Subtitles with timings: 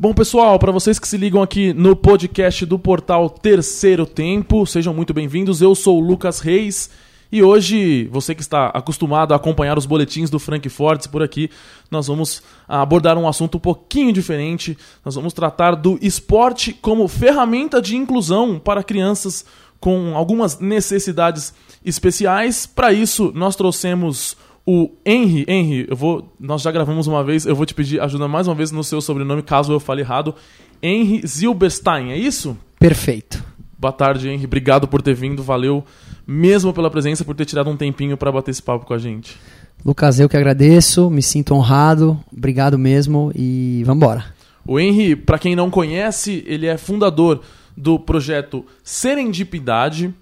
[0.00, 4.94] Bom, pessoal, para vocês que se ligam aqui no podcast do portal Terceiro Tempo, sejam
[4.94, 5.60] muito bem-vindos.
[5.60, 6.88] Eu sou o Lucas Reis
[7.32, 11.50] e hoje, você que está acostumado a acompanhar os boletins do Frank Fortes por aqui,
[11.90, 14.78] nós vamos abordar um assunto um pouquinho diferente.
[15.04, 19.44] Nós vamos tratar do esporte como ferramenta de inclusão para crianças
[19.80, 21.52] com algumas necessidades
[21.84, 22.66] especiais.
[22.66, 24.36] Para isso, nós trouxemos
[24.70, 28.28] o Henry, Henry, eu vou, nós já gravamos uma vez, eu vou te pedir ajuda
[28.28, 30.34] mais uma vez no seu sobrenome, caso eu fale errado.
[30.82, 32.54] Henry Zilberstein, é isso?
[32.78, 33.42] Perfeito.
[33.78, 34.44] Boa tarde, Henry.
[34.44, 35.82] Obrigado por ter vindo, valeu
[36.26, 39.38] mesmo pela presença, por ter tirado um tempinho para bater esse papo com a gente.
[39.82, 44.34] Lucas, eu que agradeço, me sinto honrado, obrigado mesmo e vamos embora.
[44.66, 47.40] O Henry, para quem não conhece, ele é fundador
[47.74, 50.12] do projeto Serendipidade,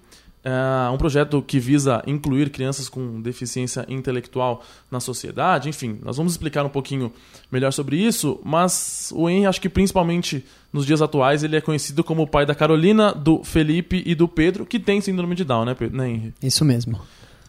[0.47, 5.67] é um projeto que visa incluir crianças com deficiência intelectual na sociedade.
[5.67, 7.11] Enfim, nós vamos explicar um pouquinho
[7.51, 12.01] melhor sobre isso, mas o Henry, acho que principalmente nos dias atuais, ele é conhecido
[12.01, 15.65] como o pai da Carolina, do Felipe e do Pedro, que tem síndrome de Down,
[15.65, 15.97] né, Pedro?
[15.97, 16.33] né Henry?
[16.41, 16.97] Isso mesmo.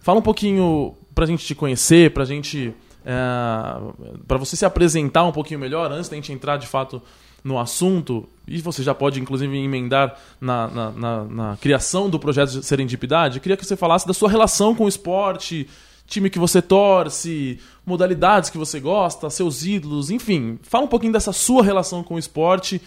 [0.03, 2.75] Fala um pouquinho pra gente te conhecer, pra gente.
[3.11, 7.01] É, para você se apresentar um pouquinho melhor, antes da gente entrar de fato
[7.43, 12.51] no assunto, e você já pode inclusive emendar na, na, na, na criação do projeto
[12.51, 15.67] de Serendipidade, eu queria que você falasse da sua relação com o esporte,
[16.07, 20.59] time que você torce, modalidades que você gosta, seus ídolos, enfim.
[20.63, 22.79] Fala um pouquinho dessa sua relação com o esporte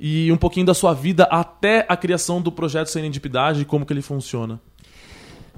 [0.00, 3.92] e um pouquinho da sua vida até a criação do projeto Serendipidade e como que
[3.92, 4.58] ele funciona.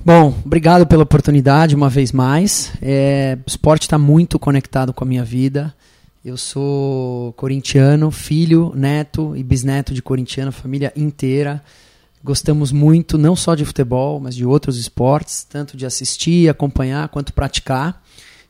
[0.04, 2.72] Bom, obrigado pela oportunidade uma vez mais.
[2.80, 5.74] É, o esporte está muito conectado com a minha vida.
[6.24, 11.62] Eu sou corintiano, filho, neto e bisneto de corintiano, família inteira.
[12.22, 17.32] Gostamos muito, não só de futebol, mas de outros esportes, tanto de assistir, acompanhar, quanto
[17.32, 18.02] praticar.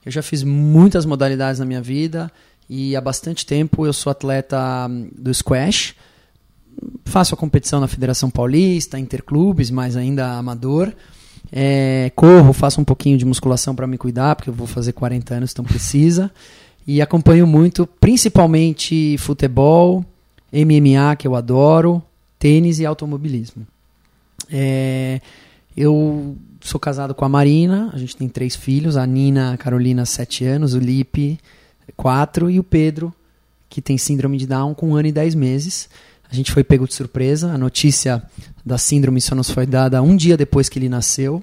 [0.05, 2.31] Eu já fiz muitas modalidades na minha vida
[2.69, 5.95] e há bastante tempo eu sou atleta hum, do squash.
[7.05, 10.93] Faço a competição na Federação Paulista, interclubes, mas ainda amador.
[11.51, 15.35] É, corro, faço um pouquinho de musculação para me cuidar, porque eu vou fazer 40
[15.35, 16.31] anos, então precisa.
[16.87, 20.05] E acompanho muito, principalmente futebol,
[20.53, 22.03] MMA, que eu adoro,
[22.39, 23.67] tênis e automobilismo.
[24.51, 25.21] É,
[25.77, 30.05] eu sou casado com a Marina, a gente tem três filhos, a Nina, a Carolina,
[30.05, 31.39] sete anos, o Lipe,
[31.97, 33.13] quatro, e o Pedro,
[33.69, 35.89] que tem síndrome de Down, com um ano e dez meses.
[36.31, 38.23] A gente foi pego de surpresa, a notícia
[38.65, 41.43] da síndrome só nos foi dada um dia depois que ele nasceu,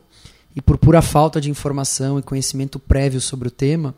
[0.56, 3.94] e por pura falta de informação e conhecimento prévio sobre o tema,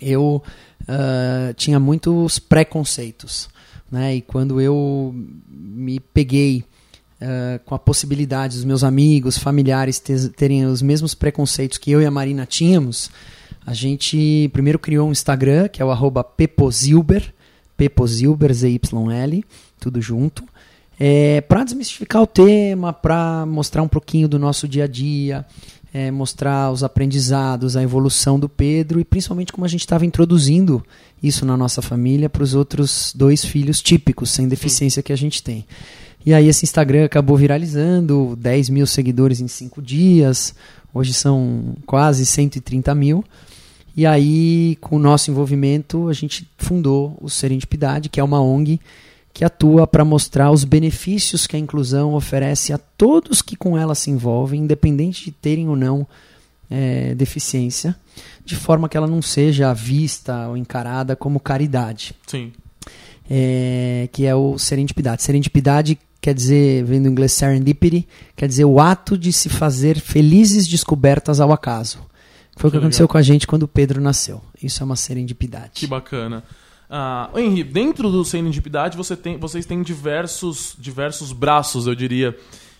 [0.00, 0.42] eu
[0.82, 3.48] uh, tinha muitos preconceitos.
[3.90, 4.16] Né?
[4.16, 5.14] E quando eu
[5.48, 6.64] me peguei
[7.20, 9.98] uh, com a possibilidade dos meus amigos, familiares
[10.36, 13.10] terem os mesmos preconceitos que eu e a Marina tínhamos,
[13.64, 17.32] a gente primeiro criou um Instagram, que é o arroba pepozilber,
[17.76, 19.44] pepozilber, Z-Y-L,
[19.80, 20.44] tudo junto,
[20.98, 25.46] é, para desmistificar o tema, para mostrar um pouquinho do nosso dia a dia,
[25.92, 30.84] é, mostrar os aprendizados, a evolução do Pedro e principalmente como a gente estava introduzindo
[31.22, 35.42] isso na nossa família para os outros dois filhos típicos, sem deficiência que a gente
[35.42, 35.64] tem.
[36.24, 40.54] E aí esse Instagram acabou viralizando, 10 mil seguidores em 5 dias,
[40.92, 43.24] hoje são quase 130 mil.
[43.96, 48.78] E aí, com o nosso envolvimento, a gente fundou o Serendipidade, que é uma ONG
[49.32, 53.94] que atua para mostrar os benefícios que a inclusão oferece a todos que com ela
[53.94, 56.06] se envolvem, independente de terem ou não
[56.68, 57.96] é, deficiência,
[58.44, 62.14] de forma que ela não seja vista ou encarada como caridade.
[62.26, 62.52] Sim.
[63.28, 65.22] É, que é o serendipidade.
[65.22, 70.66] Serendipidade quer dizer, vem do inglês serendipity, quer dizer o ato de se fazer felizes
[70.66, 71.98] descobertas ao acaso.
[72.56, 74.42] Foi o que, que aconteceu com a gente quando o Pedro nasceu.
[74.62, 75.70] Isso é uma serendipidade.
[75.74, 76.44] Que bacana.
[76.90, 82.36] Uh, Henri, dentro do Serendipidade você tem, vocês têm diversos, diversos braços, eu diria.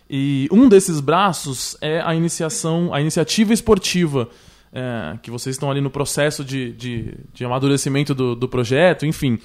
[0.09, 4.29] E um desses braços é a iniciação, a iniciativa esportiva,
[4.73, 9.39] é, que vocês estão ali no processo de, de, de amadurecimento do, do projeto, enfim.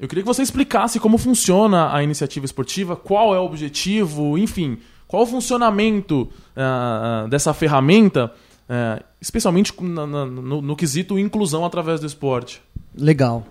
[0.00, 4.78] Eu queria que você explicasse como funciona a iniciativa esportiva, qual é o objetivo, enfim,
[5.06, 8.32] qual o funcionamento uh, dessa ferramenta,
[8.64, 12.62] uh, especialmente no, no, no quesito inclusão através do esporte.
[12.96, 13.46] Legal.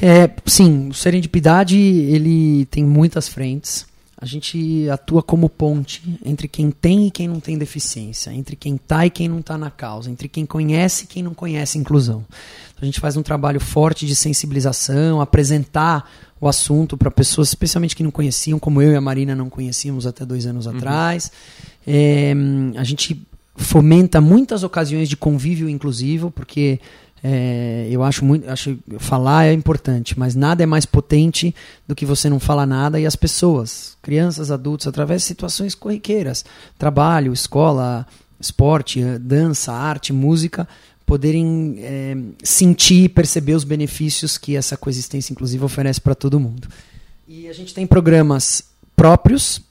[0.00, 3.86] É, sim, o Serendipidade ele tem muitas frentes.
[4.16, 8.76] A gente atua como ponte entre quem tem e quem não tem deficiência, entre quem
[8.76, 12.24] está e quem não está na causa, entre quem conhece e quem não conhece inclusão.
[12.80, 16.08] A gente faz um trabalho forte de sensibilização, apresentar
[16.40, 20.06] o assunto para pessoas, especialmente que não conheciam, como eu e a Marina não conhecíamos
[20.06, 20.76] até dois anos uhum.
[20.76, 21.32] atrás.
[21.84, 22.32] É,
[22.76, 23.20] a gente
[23.56, 26.80] fomenta muitas ocasiões de convívio inclusivo, porque
[27.24, 31.54] É, eu acho muito, acho falar é importante, mas nada é mais potente
[31.86, 36.44] do que você não falar nada e as pessoas, crianças, adultos, através de situações corriqueiras,
[36.76, 38.06] trabalho, escola,
[38.40, 40.66] esporte, dança, arte, música,
[41.06, 46.68] poderem é, sentir e perceber os benefícios que essa coexistência inclusive oferece para todo mundo.
[47.28, 48.64] E a gente tem programas
[48.96, 49.62] próprios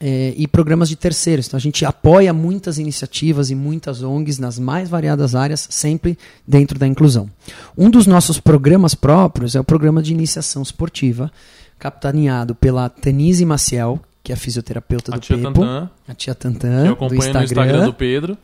[0.00, 1.46] é, e programas de terceiros.
[1.46, 6.16] Então a gente apoia muitas iniciativas e muitas ONGs nas mais variadas áreas, sempre
[6.46, 7.28] dentro da inclusão.
[7.76, 11.30] Um dos nossos programas próprios é o programa de iniciação esportiva,
[11.78, 16.34] capitaneado pela Tanise Maciel, que é a fisioterapeuta A do tia Pepo, Tantan, a tia
[16.34, 18.38] que Tantan, eu do acompanho no Instagram do Pedro.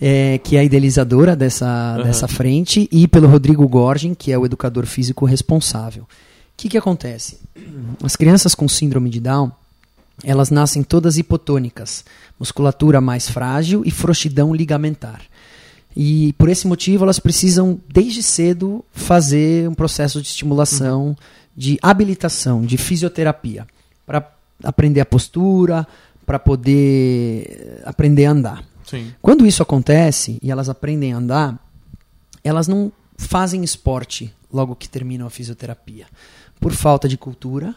[0.00, 2.02] é, que é a idealizadora dessa, Aham.
[2.04, 6.02] dessa frente, e pelo Rodrigo Gorgin, que é o educador físico responsável.
[6.02, 6.06] O
[6.56, 7.38] que, que acontece?
[8.02, 9.52] As crianças com síndrome de Down,
[10.24, 12.04] elas nascem todas hipotônicas,
[12.38, 15.22] musculatura mais frágil e frouxidão ligamentar.
[15.96, 21.16] E por esse motivo elas precisam, desde cedo, fazer um processo de estimulação,
[21.56, 23.66] de habilitação, de fisioterapia,
[24.06, 24.30] para
[24.64, 25.86] aprender a postura,
[26.24, 28.64] para poder eh, aprender a andar.
[28.86, 29.12] Sim.
[29.20, 31.58] Quando isso acontece e elas aprendem a andar,
[32.42, 36.06] elas não fazem esporte logo que terminam a fisioterapia,
[36.60, 37.74] por falta de cultura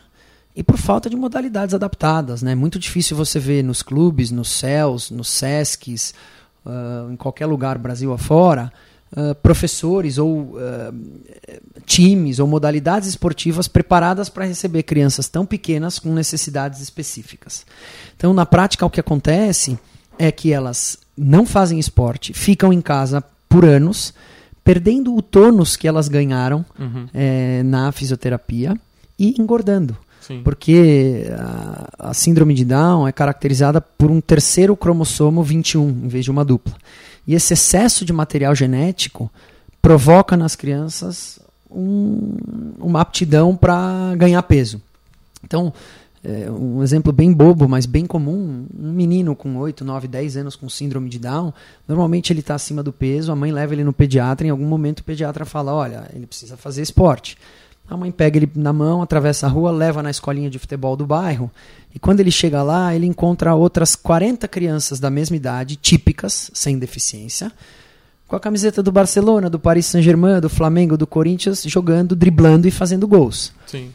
[0.55, 2.41] e por falta de modalidades adaptadas.
[2.41, 2.55] É né?
[2.55, 6.13] muito difícil você ver nos clubes, nos CELs, nos SESCs,
[6.65, 8.71] ah, em qualquer lugar, Brasil afora,
[9.15, 10.93] ah, professores ou ah,
[11.85, 17.65] times ou modalidades esportivas preparadas para receber crianças tão pequenas com necessidades específicas.
[18.15, 19.77] Então, na prática, o que acontece
[20.17, 24.13] é que elas não fazem esporte, ficam em casa por anos,
[24.63, 27.07] perdendo o tônus que elas ganharam Uhum.
[27.13, 28.75] eh, na fisioterapia
[29.19, 29.95] e engordando.
[30.43, 36.25] Porque a, a síndrome de Down é caracterizada por um terceiro cromossomo 21, em vez
[36.25, 36.73] de uma dupla.
[37.27, 39.31] E esse excesso de material genético
[39.81, 41.39] provoca nas crianças
[41.69, 42.37] um-
[42.79, 44.81] uma aptidão para ganhar peso.
[45.43, 45.73] Então,
[46.23, 50.55] é, um exemplo bem bobo, mas bem comum, um menino com 8, 9, 10 anos
[50.55, 51.53] com síndrome de Down,
[51.87, 54.99] normalmente ele está acima do peso, a mãe leva ele no pediatra, em algum momento
[54.99, 57.37] o pediatra fala, olha, ele precisa fazer esporte.
[57.89, 61.05] A mãe pega ele na mão, atravessa a rua, leva na escolinha de futebol do
[61.05, 61.51] bairro,
[61.93, 66.77] e quando ele chega lá, ele encontra outras 40 crianças da mesma idade, típicas, sem
[66.77, 67.51] deficiência,
[68.27, 72.71] com a camiseta do Barcelona, do Paris Saint-Germain, do Flamengo, do Corinthians, jogando, driblando e
[72.71, 73.53] fazendo gols.
[73.67, 73.91] Sim.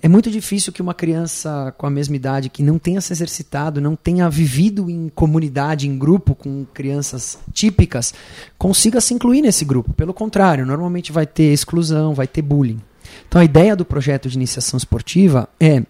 [0.00, 3.80] É muito difícil que uma criança com a mesma idade que não tenha se exercitado,
[3.80, 8.14] não tenha vivido em comunidade, em grupo com crianças típicas,
[8.56, 9.92] consiga se incluir nesse grupo.
[9.94, 12.80] Pelo contrário, normalmente vai ter exclusão, vai ter bullying.
[13.28, 15.82] Então a ideia do projeto de iniciação esportiva é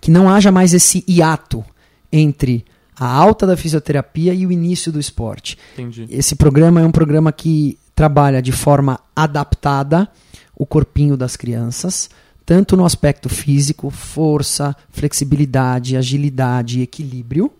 [0.00, 1.64] que não haja mais esse hiato
[2.12, 2.64] entre
[2.98, 5.56] a alta da fisioterapia e o início do esporte.
[5.74, 6.06] Entendi.
[6.10, 10.08] Esse programa é um programa que trabalha de forma adaptada
[10.54, 12.10] o corpinho das crianças,
[12.44, 17.52] tanto no aspecto físico, força, flexibilidade, agilidade e equilíbrio,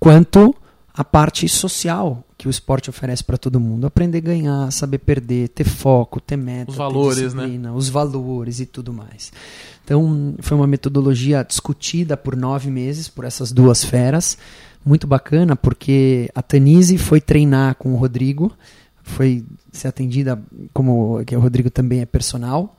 [0.00, 0.54] quanto
[0.92, 3.86] a parte social que o esporte oferece para todo mundo.
[3.86, 7.72] Aprender a ganhar, saber perder, ter foco, ter meta, Os ter valores, né?
[7.74, 9.32] os valores e tudo mais.
[9.82, 14.36] Então, foi uma metodologia discutida por nove meses por essas duas feras.
[14.84, 18.52] Muito bacana, porque a Tanise foi treinar com o Rodrigo,
[19.02, 19.42] foi
[19.72, 20.38] ser atendida
[20.74, 22.76] como que o Rodrigo também é personal,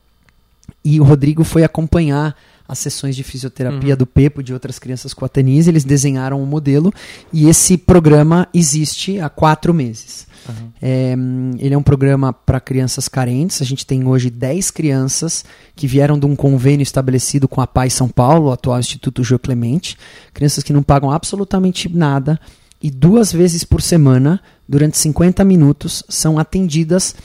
[0.84, 2.36] e o Rodrigo foi acompanhar
[2.68, 3.98] as sessões de fisioterapia Uhum.
[3.98, 5.70] do Pepo de outras crianças com a Tanise.
[5.70, 6.94] Eles desenharam um modelo
[7.32, 10.28] e esse programa existe há quatro meses.
[10.48, 10.70] Uhum.
[10.82, 11.16] É,
[11.60, 13.62] ele é um programa para crianças carentes.
[13.62, 15.44] A gente tem hoje 10 crianças
[15.76, 19.40] que vieram de um convênio estabelecido com a Paz São Paulo, o atual Instituto Geo
[19.40, 19.98] Clemente.
[20.34, 22.40] Crianças que não pagam absolutamente nada
[22.82, 27.16] e duas vezes por semana, durante 50 minutos, são atendidas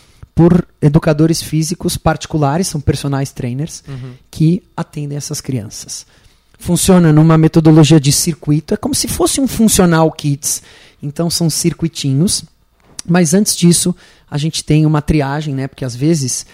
[0.40, 4.14] por educadores físicos particulares, são personagens trainers, Uhum.
[4.30, 6.06] que atendem essas crianças.
[6.58, 10.62] Funciona numa metodologia de circuito, é como se fosse um funcional kits.
[11.02, 12.42] Então são circuitinhos.
[13.06, 13.94] Mas antes disso,
[14.30, 15.68] a gente tem uma triagem, né?
[15.68, 16.46] Porque às vezes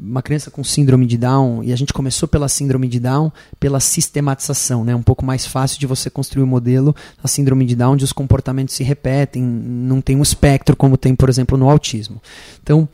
[0.00, 3.80] uma criança com síndrome de Down, e a gente começou pela síndrome de Down, pela
[3.80, 4.94] sistematização, né?
[4.94, 8.04] Um pouco mais fácil de você construir o um modelo da síndrome de Down, onde
[8.04, 12.22] os comportamentos se repetem, não tem um espectro como tem, por exemplo, no autismo.
[12.62, 12.88] Então,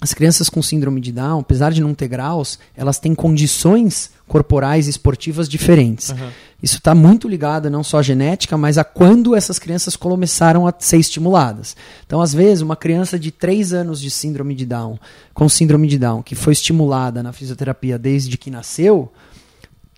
[0.00, 4.86] as crianças com síndrome de Down, apesar de não ter graus, elas têm condições corporais
[4.86, 6.10] e esportivas diferentes.
[6.10, 6.28] Uhum.
[6.62, 10.74] Isso está muito ligado não só à genética, mas a quando essas crianças começaram a
[10.78, 11.76] ser estimuladas.
[12.06, 14.98] Então, às vezes, uma criança de 3 anos de síndrome de Down,
[15.34, 19.10] com síndrome de Down, que foi estimulada na fisioterapia desde que nasceu,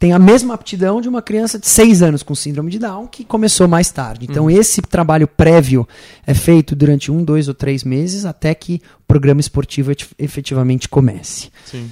[0.03, 3.25] tem a mesma aptidão de uma criança de 6 anos com síndrome de Down que
[3.25, 4.27] começou mais tarde.
[4.29, 5.87] Então, esse trabalho prévio
[6.27, 11.51] é feito durante um, dois ou três meses até que o programa esportivo efetivamente comece.
[11.65, 11.89] Sim.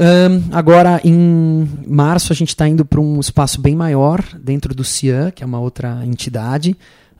[0.00, 4.82] Um, agora, em março, a gente está indo para um espaço bem maior, dentro do
[4.82, 6.74] CIAN, que é uma outra entidade,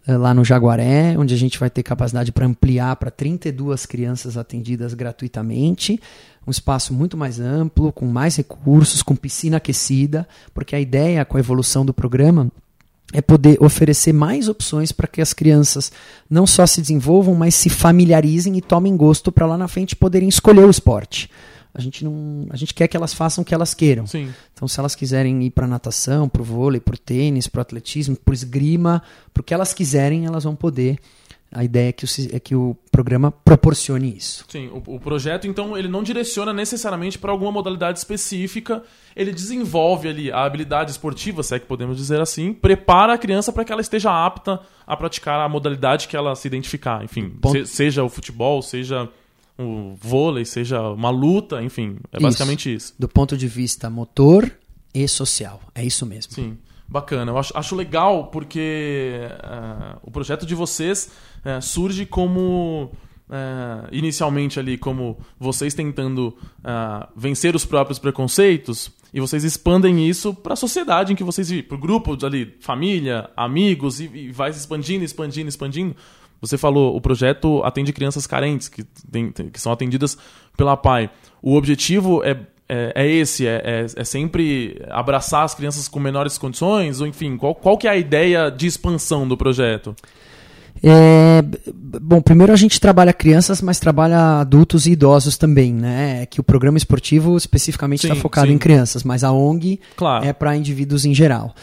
[0.09, 4.39] uh, lá no Jaguaré, onde a gente vai ter capacidade para ampliar para 32 crianças
[4.39, 6.01] atendidas gratuitamente.
[6.47, 11.37] Um espaço muito mais amplo, com mais recursos, com piscina aquecida, porque a ideia com
[11.37, 12.51] a evolução do programa
[13.13, 15.93] é poder oferecer mais opções para que as crianças
[16.29, 20.29] não só se desenvolvam, mas se familiarizem e tomem gosto para lá na frente poderem
[20.29, 21.31] escolher o esporte.
[21.73, 24.07] A gente não, a gente quer que elas façam o que elas queiram.
[24.07, 24.33] Sim.
[24.53, 27.63] Então, se elas quiserem ir para natação, para o vôlei, para o tênis, para o
[27.63, 30.99] atletismo, para o esgrima, para o que elas quiserem, elas vão poder.
[31.53, 34.45] A ideia é que o, é que o programa proporcione isso.
[34.49, 38.83] Sim, o, o projeto, então, ele não direciona necessariamente para alguma modalidade específica,
[39.15, 43.53] ele desenvolve ali a habilidade esportiva, se é que podemos dizer assim, prepara a criança
[43.53, 47.05] para que ela esteja apta a praticar a modalidade que ela se identificar.
[47.05, 49.09] Enfim, se, seja o futebol, seja
[49.57, 52.95] o vôlei, seja uma luta, enfim, é basicamente isso.
[52.99, 54.51] Do ponto de vista motor
[54.93, 56.33] e social, é isso mesmo.
[56.33, 57.33] Sim, bacana.
[57.33, 61.11] Eu acho, acho legal porque uh, o projeto de vocês
[61.45, 62.93] uh, surge como
[63.29, 66.37] uh, inicialmente ali como vocês tentando
[67.17, 71.65] vencer os próprios preconceitos e vocês expandem isso para a sociedade em que vocês vivem,
[71.65, 75.95] para o grupo ali, família, amigos e, e vai expandindo, expandindo, expandindo
[76.47, 80.17] você falou, o projeto atende crianças carentes, que, tem, que são atendidas
[80.57, 81.11] pela PAI.
[81.41, 82.39] O objetivo é,
[82.69, 87.01] é, é esse, é, é, é, sempre abraçar as crianças com menores condições?
[87.01, 89.95] Ou, enfim, qual, qual que é a ideia de expansão do projeto?
[90.83, 91.43] É,
[91.75, 96.23] bom, primeiro a gente trabalha crianças, mas trabalha adultos e idosos também, né?
[96.23, 98.55] É que o programa esportivo especificamente está focado sim.
[98.55, 100.25] em crianças, mas a ONG claro.
[100.25, 101.55] é para indivíduos em geral.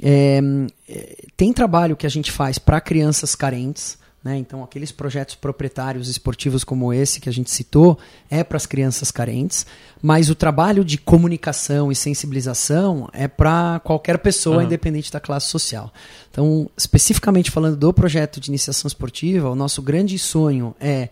[0.00, 0.40] É,
[0.88, 4.36] é, tem trabalho que a gente faz para crianças carentes, né?
[4.36, 7.98] Então, aqueles projetos proprietários esportivos como esse que a gente citou
[8.28, 9.64] é para as crianças carentes,
[10.02, 14.62] mas o trabalho de comunicação e sensibilização é para qualquer pessoa, uhum.
[14.62, 15.92] independente da classe social.
[16.30, 21.08] Então, especificamente falando do projeto de iniciação esportiva, o nosso grande sonho é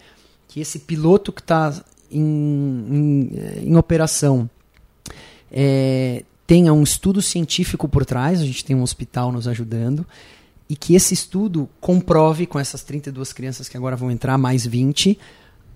[0.48, 1.72] que esse piloto que está
[2.10, 4.50] em, em, em, operação
[5.50, 10.06] é, tenha um estudo científico por trás, a gente tem um hospital nos ajudando
[10.68, 15.18] e que esse estudo comprove com essas 32 crianças que agora vão entrar, mais 20,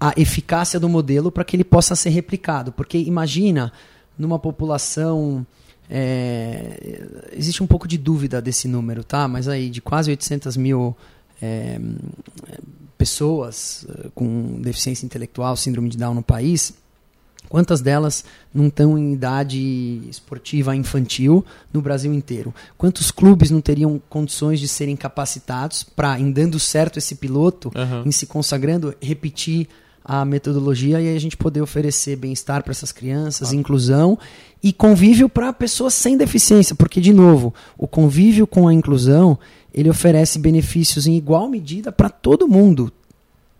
[0.00, 2.72] a eficácia do modelo para que ele possa ser replicado.
[2.72, 3.72] Porque imagina,
[4.18, 5.46] numa população.
[5.92, 9.26] É, existe um pouco de dúvida desse número, tá?
[9.26, 10.96] Mas aí, de quase 800 mil
[11.42, 11.80] é,
[13.00, 16.74] pessoas eh, com deficiência intelectual, síndrome de Down no país,
[17.50, 19.58] Quantas delas não estão em idade
[20.08, 22.54] esportiva infantil no Brasil inteiro?
[22.78, 28.04] Quantos clubes não teriam condições de serem capacitados para, em dando certo esse piloto, uhum.
[28.06, 29.66] em se consagrando, repetir
[30.04, 33.56] a metodologia e aí a gente poder oferecer bem-estar para essas crianças, ah.
[33.56, 34.16] inclusão
[34.62, 39.36] e convívio para pessoas sem deficiência, porque de novo, o convívio com a inclusão,
[39.74, 42.92] ele oferece benefícios em igual medida para todo mundo,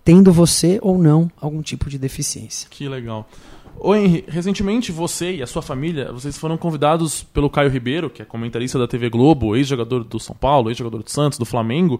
[0.04, 2.68] tendo você ou não algum tipo de deficiência.
[2.70, 3.28] Que legal.
[3.82, 8.20] Ô Henry, recentemente você e a sua família, vocês foram convidados pelo Caio Ribeiro, que
[8.20, 11.98] é comentarista da TV Globo, ex-jogador do São Paulo, ex-jogador do Santos, do Flamengo,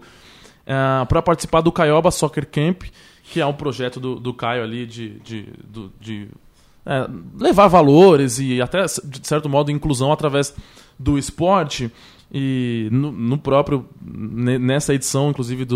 [0.61, 2.83] uh, para participar do Caioba Soccer Camp,
[3.23, 6.27] que é um projeto do, do Caio ali de, de, de, de
[6.85, 7.07] é,
[7.39, 10.55] levar valores e até, de certo modo, inclusão através
[10.99, 11.91] do esporte.
[12.33, 15.75] E no, no, próprio, nessa edição, inclusive, do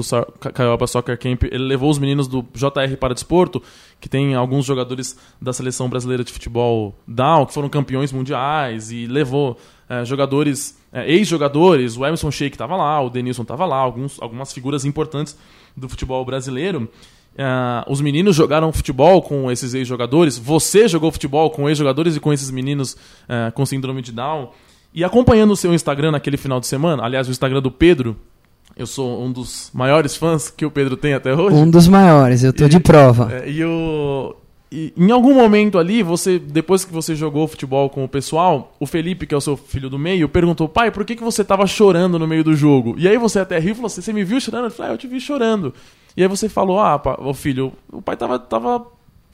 [0.53, 3.61] Caioba Soccer Camp, ele levou os meninos do JR para Desporto,
[3.99, 9.05] que tem alguns jogadores da seleção brasileira de futebol down, que foram campeões mundiais, e
[9.05, 9.57] levou
[9.89, 14.53] é, jogadores, é, ex-jogadores, o Emerson Sheik estava lá, o Denilson estava lá, alguns, algumas
[14.53, 15.37] figuras importantes
[15.75, 16.89] do futebol brasileiro.
[17.33, 20.37] Uh, os meninos jogaram futebol com esses ex-jogadores.
[20.37, 22.95] Você jogou futebol com ex-jogadores e com esses meninos
[23.53, 24.51] com síndrome de Down.
[24.95, 28.15] E acompanhando o seu Instagram naquele final de semana, aliás, o Instagram do Pedro,
[28.77, 31.53] eu sou um dos maiores fãs que o Pedro tem até hoje.
[31.53, 33.29] Um dos maiores, eu tô e, de prova.
[33.29, 34.33] É, e, o,
[34.71, 38.85] e em algum momento ali, você depois que você jogou futebol com o pessoal, o
[38.85, 41.67] Felipe, que é o seu filho do meio, perguntou: pai, por que, que você tava
[41.67, 42.95] chorando no meio do jogo?
[42.97, 44.67] E aí você até riu e falou assim: você me viu chorando?
[44.67, 45.73] Eu falei: ah, eu te vi chorando.
[46.15, 48.85] E aí você falou: ah, o filho, o pai tava, tava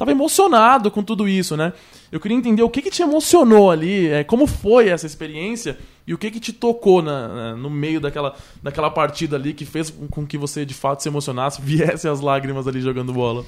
[0.02, 1.74] tava emocionado com tudo isso, né?
[2.12, 5.78] Eu queria entender o que, que te emocionou ali, é, como foi essa experiência
[6.08, 9.64] e o que, que te tocou na, na, no meio daquela, daquela partida ali que
[9.64, 13.46] fez com que você de fato se emocionasse, viesse as lágrimas ali jogando bola.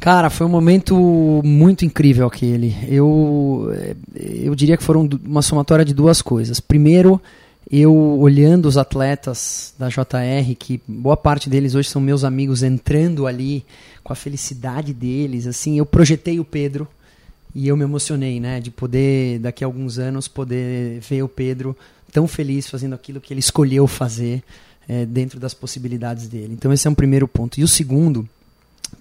[0.00, 0.96] Cara, foi um momento
[1.44, 2.74] muito incrível aquele.
[2.88, 3.72] Eu,
[4.16, 6.58] eu diria que foram uma somatória de duas coisas.
[6.58, 7.22] Primeiro,
[7.70, 13.26] eu olhando os atletas da JR, que boa parte deles hoje são meus amigos, entrando
[13.26, 13.64] ali
[14.02, 16.88] com a felicidade deles, assim, eu projetei o Pedro
[17.54, 21.76] e eu me emocionei, né, de poder daqui a alguns anos poder ver o Pedro
[22.10, 24.42] tão feliz fazendo aquilo que ele escolheu fazer
[24.88, 26.54] é, dentro das possibilidades dele.
[26.54, 27.60] Então esse é um primeiro ponto.
[27.60, 28.26] E o segundo,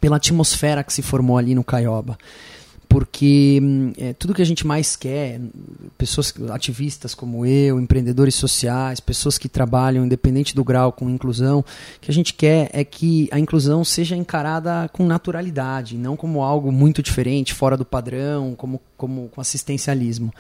[0.02, 2.18] pela atmosfera que se formou ali no Caioba
[2.90, 5.40] porque hum, é, tudo que a gente mais quer,
[5.98, 11.64] pessoas ativistas como eu, empreendedores sociais, pessoas que trabalham independente do grau com inclusão,
[12.00, 16.72] que a gente quer é que a inclusão seja encarada com naturalidade, não como algo
[16.72, 20.34] muito diferente, fora do padrão, como, como com assistencialismo.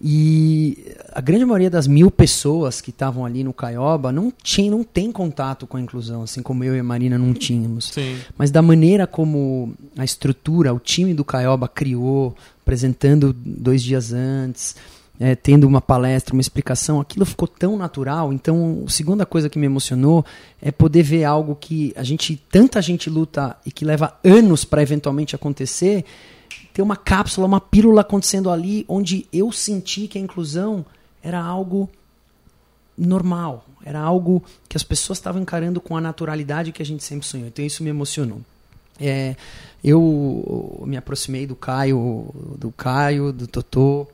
[0.00, 4.84] E a grande maioria das mil pessoas que estavam ali no Caioba não, tinha, não
[4.84, 7.86] tem contato com a inclusão, assim como eu e a Marina não tínhamos.
[7.86, 8.18] Sim.
[8.36, 14.76] Mas da maneira como a estrutura, o time do Caioba criou, apresentando dois dias antes,
[15.18, 18.34] é, tendo uma palestra, uma explicação, aquilo ficou tão natural.
[18.34, 20.26] Então, a segunda coisa que me emocionou
[20.60, 24.82] é poder ver algo que a gente, tanta gente luta e que leva anos para
[24.82, 26.04] eventualmente acontecer
[26.72, 30.84] ter uma cápsula, uma pílula acontecendo ali, onde eu senti que a inclusão
[31.22, 31.88] era algo
[32.96, 37.26] normal, era algo que as pessoas estavam encarando com a naturalidade que a gente sempre
[37.26, 37.48] sonhou.
[37.48, 38.40] Então isso me emocionou.
[38.98, 39.36] É,
[39.84, 44.06] eu me aproximei do Caio, do Caio, do Totô,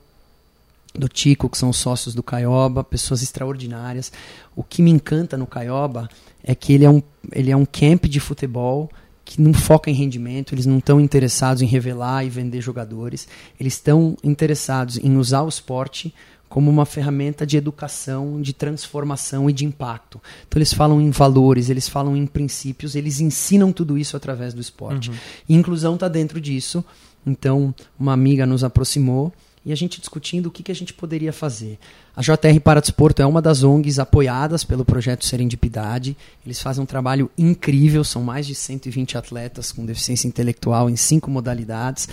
[0.93, 4.11] do Tico, que são sócios do Caioba, pessoas extraordinárias.
[4.55, 6.09] O que me encanta no Caioba
[6.43, 8.89] é que ele é um, ele é um camp de futebol
[9.25, 13.27] que não foca em rendimento, eles não estão interessados em revelar e vender jogadores,
[13.59, 16.13] eles estão interessados em usar o esporte
[16.53, 20.21] como uma ferramenta de educação, de transformação e de impacto.
[20.47, 24.61] Então eles falam em valores, eles falam em princípios, eles ensinam tudo isso através do
[24.61, 25.09] esporte.
[25.09, 25.15] Uhum.
[25.49, 26.85] E inclusão está dentro disso.
[27.25, 29.33] Então uma amiga nos aproximou
[29.65, 31.79] e a gente discutindo o que, que a gente poderia fazer.
[32.15, 36.17] A JR Paradesporto é uma das ONGs apoiadas pelo projeto Serendipidade.
[36.45, 41.31] Eles fazem um trabalho incrível, são mais de 120 atletas com deficiência intelectual em cinco
[41.31, 42.09] modalidades.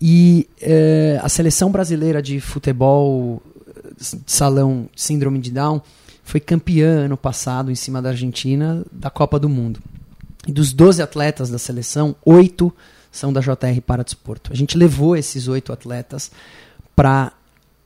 [0.00, 3.42] E eh, a seleção brasileira de futebol
[3.98, 5.82] de salão Síndrome de Down
[6.22, 9.80] foi campeã ano passado em cima da Argentina da Copa do Mundo.
[10.46, 12.72] E dos 12 atletas da seleção, oito
[13.10, 14.52] são da JR Paradesporto.
[14.52, 16.30] A gente levou esses oito atletas
[16.96, 17.32] para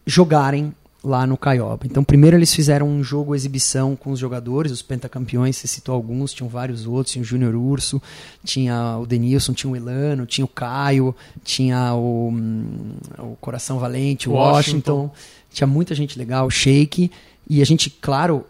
[0.07, 1.87] jogarem lá no Caioba.
[1.87, 6.33] Então, primeiro eles fizeram um jogo exibição com os jogadores, os pentacampeões, você citou alguns,
[6.33, 8.01] tinham vários outros, tinha o Júnior Urso,
[8.45, 14.29] tinha o Denilson, tinha o Elano, tinha o Caio, tinha o, hum, o Coração Valente,
[14.29, 14.93] o Washington.
[14.93, 15.15] Washington,
[15.51, 17.11] tinha muita gente legal, o Shake,
[17.49, 18.45] e a gente, claro,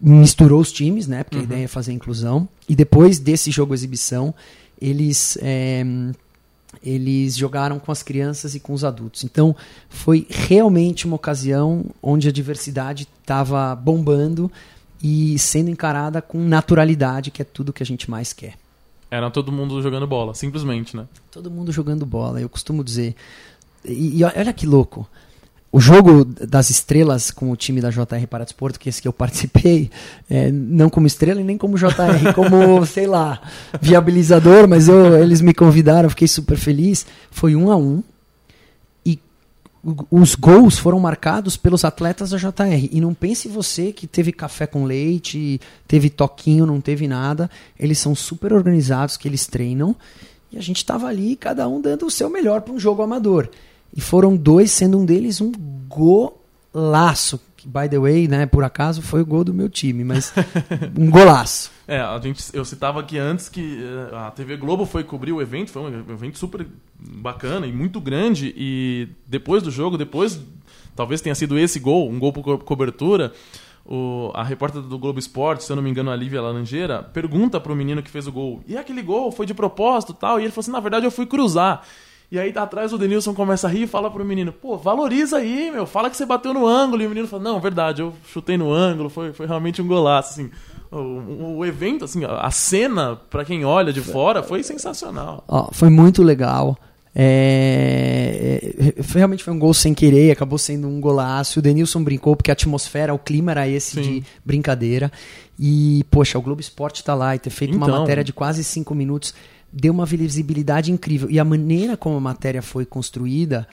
[0.00, 1.42] misturou os times, né, porque uhum.
[1.42, 4.32] a ideia é fazer inclusão, e depois desse jogo exibição,
[4.80, 5.36] eles...
[5.42, 5.84] É,
[6.84, 9.24] eles jogaram com as crianças e com os adultos.
[9.24, 9.56] Então,
[9.88, 14.52] foi realmente uma ocasião onde a diversidade estava bombando
[15.02, 18.54] e sendo encarada com naturalidade, que é tudo que a gente mais quer.
[19.10, 21.06] Era todo mundo jogando bola, simplesmente, né?
[21.30, 23.14] Todo mundo jogando bola, eu costumo dizer.
[23.84, 25.08] E, e olha que louco
[25.74, 29.12] o jogo das estrelas com o time da JR Paradesporto, que é esse que eu
[29.12, 29.90] participei,
[30.30, 33.42] é, não como estrela e nem como JR, como, sei lá,
[33.82, 37.04] viabilizador, mas eu, eles me convidaram, fiquei super feliz.
[37.28, 38.04] Foi um a um.
[39.04, 39.18] E
[40.08, 42.88] os gols foram marcados pelos atletas da JR.
[42.92, 47.50] E não pense você que teve café com leite, teve toquinho, não teve nada.
[47.76, 49.96] Eles são super organizados, que eles treinam.
[50.52, 53.50] E a gente estava ali, cada um dando o seu melhor para um jogo amador.
[53.96, 55.52] E foram dois, sendo um deles um
[55.88, 57.40] golaço.
[57.56, 60.32] Que, by the way, né, por acaso, foi o gol do meu time, mas
[60.98, 61.70] um golaço.
[61.86, 65.40] É, a gente, eu citava aqui antes que eh, a TV Globo foi cobrir o
[65.40, 66.66] evento, foi um evento super
[66.98, 68.52] bacana e muito grande.
[68.56, 70.40] E depois do jogo, depois,
[70.96, 73.32] talvez tenha sido esse gol, um gol por cobertura.
[73.86, 77.60] O, a repórter do Globo Esporte, se eu não me engano, a Lívia Laranjeira, pergunta
[77.60, 80.40] pro menino que fez o gol: e aquele gol foi de propósito tal?
[80.40, 81.86] E ele falou assim: na verdade eu fui cruzar.
[82.30, 85.70] E aí atrás o Denilson começa a rir e fala pro menino, pô, valoriza aí,
[85.70, 87.02] meu, fala que você bateu no ângulo.
[87.02, 90.32] E o menino fala, não, verdade, eu chutei no ângulo, foi, foi realmente um golaço,
[90.32, 90.50] assim.
[90.90, 95.44] O, o evento, assim, a cena, para quem olha de fora, foi sensacional.
[95.72, 96.78] Foi muito legal.
[97.16, 101.60] É, é, realmente foi um gol sem querer, acabou sendo um golaço.
[101.60, 104.02] O Denilson brincou porque a atmosfera, o clima era esse Sim.
[104.02, 105.12] de brincadeira.
[105.58, 108.64] E, poxa, o Globo Esporte tá lá e ter feito então, uma matéria de quase
[108.64, 109.32] cinco minutos
[109.74, 111.28] deu uma visibilidade incrível.
[111.28, 113.66] E a maneira como a matéria foi construída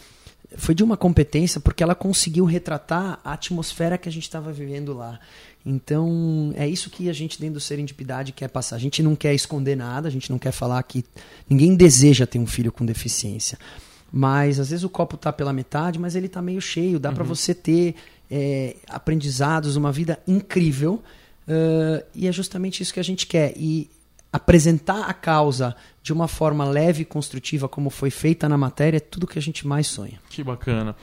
[0.57, 4.93] foi de uma competência porque ela conseguiu retratar a atmosfera que a gente estava vivendo
[4.93, 5.19] lá.
[5.65, 8.75] Então, é isso que a gente dentro do Serendipidade quer passar.
[8.75, 11.05] A gente não quer esconder nada, a gente não quer falar que
[11.47, 13.57] ninguém deseja ter um filho com deficiência.
[14.11, 16.99] Mas às vezes o copo está pela metade, mas ele está meio cheio.
[16.99, 17.15] Dá uhum.
[17.15, 17.95] para você ter
[18.29, 21.01] é, aprendizados, uma vida incrível.
[21.47, 23.53] Uh, e é justamente isso que a gente quer.
[23.55, 23.89] E
[24.31, 29.01] apresentar a causa de uma forma leve e construtiva, como foi feita na matéria, é
[29.01, 30.19] tudo que a gente mais sonha.
[30.29, 30.95] Que bacana.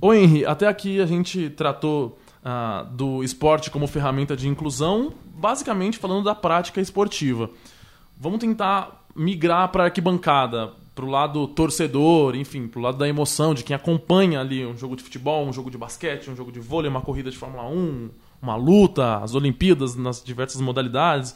[0.00, 5.98] Ô Henry, até aqui a gente tratou uh, do esporte como ferramenta de inclusão, basicamente
[5.98, 7.48] falando da prática esportiva.
[8.18, 13.08] Vamos tentar migrar para a arquibancada, para o lado torcedor, enfim, para o lado da
[13.08, 16.52] emoção, de quem acompanha ali um jogo de futebol, um jogo de basquete, um jogo
[16.52, 18.10] de vôlei, uma corrida de Fórmula 1,
[18.42, 21.34] uma luta, as Olimpíadas nas diversas modalidades,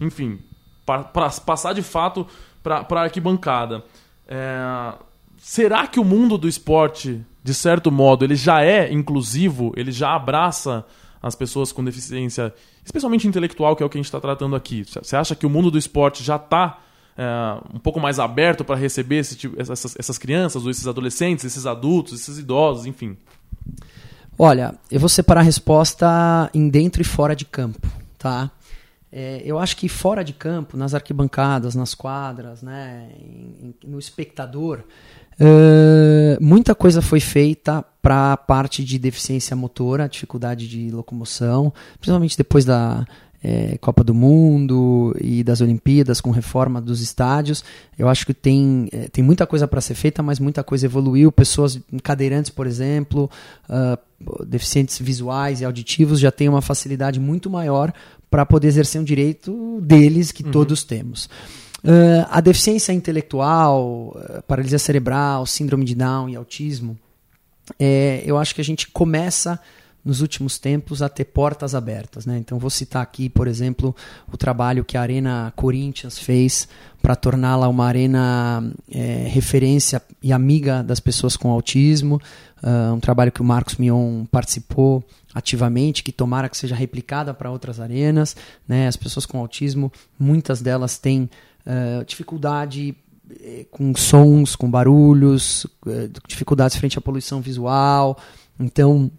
[0.00, 0.38] enfim,
[0.86, 2.26] para passar de fato
[2.62, 3.84] para a arquibancada.
[4.28, 4.94] É,
[5.38, 10.14] será que o mundo do esporte, de certo modo, ele já é inclusivo, ele já
[10.14, 10.84] abraça
[11.22, 14.84] as pessoas com deficiência, especialmente intelectual, que é o que a gente está tratando aqui?
[14.84, 16.78] Você acha que o mundo do esporte já está
[17.16, 21.66] é, um pouco mais aberto para receber tipo, essas, essas crianças, ou esses adolescentes, esses
[21.66, 23.16] adultos, esses idosos, enfim?
[24.38, 28.50] Olha, eu vou separar a resposta em dentro e fora de campo, tá?
[29.18, 33.98] É, eu acho que fora de campo, nas arquibancadas, nas quadras, né, em, em, no
[33.98, 34.80] espectador,
[35.40, 42.36] uh, muita coisa foi feita para a parte de deficiência motora, dificuldade de locomoção, principalmente
[42.36, 43.06] depois da
[43.42, 47.62] é, Copa do Mundo e das Olimpíadas, com reforma dos estádios.
[47.96, 51.30] Eu acho que tem, é, tem muita coisa para ser feita, mas muita coisa evoluiu.
[51.30, 53.30] Pessoas cadeirantes, por exemplo,
[53.70, 57.92] uh, deficientes visuais e auditivos já têm uma facilidade muito maior
[58.30, 60.50] para poder exercer um direito deles que uhum.
[60.50, 61.28] todos temos.
[61.84, 66.98] Uh, a deficiência intelectual, uh, paralisia cerebral, síndrome de Down e autismo,
[67.78, 69.60] é, eu acho que a gente começa
[70.04, 72.26] nos últimos tempos a ter portas abertas.
[72.26, 72.38] Né?
[72.38, 73.94] Então, vou citar aqui, por exemplo,
[74.32, 76.68] o trabalho que a Arena Corinthians fez
[77.02, 82.20] para torná-la uma arena é, referência e amiga das pessoas com autismo.
[82.62, 85.04] Uh, um trabalho que o Marcos Mion participou
[85.36, 88.34] ativamente, que tomara que seja replicada para outras arenas.
[88.66, 88.88] Né?
[88.88, 91.28] As pessoas com autismo, muitas delas têm
[91.66, 92.96] uh, dificuldade
[93.42, 98.16] eh, com sons, com barulhos, uh, dificuldades frente à poluição visual.
[98.58, 99.10] Então,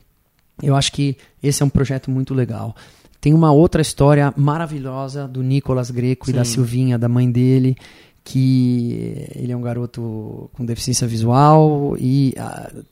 [0.63, 2.75] eu acho que esse é um projeto muito legal.
[3.21, 6.31] Tem uma outra história maravilhosa do Nicolas Greco Sim.
[6.31, 7.77] e da Silvinha, da mãe dele,
[8.23, 12.29] que ele é um garoto com deficiência visual e